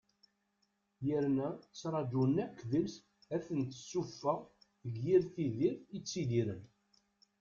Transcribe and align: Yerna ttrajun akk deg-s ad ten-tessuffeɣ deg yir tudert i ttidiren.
Yerna 1.07 1.47
ttrajun 1.61 2.35
akk 2.45 2.59
deg-s 2.71 2.95
ad 3.33 3.41
ten-tessuffeɣ 3.45 4.39
deg 4.83 4.95
yir 5.05 5.23
tudert 5.33 5.81
i 5.97 5.99
ttidiren. 6.01 6.63